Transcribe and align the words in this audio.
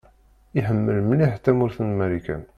Iḥemmel 0.59 0.97
mliḥ 1.09 1.33
tamurt 1.43 1.77
n 1.81 1.89
Marikan. 1.97 2.43